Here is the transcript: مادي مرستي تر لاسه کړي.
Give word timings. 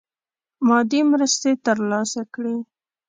مادي 0.67 1.01
مرستي 1.11 1.51
تر 1.65 1.77
لاسه 1.89 2.21
کړي. 2.33 2.55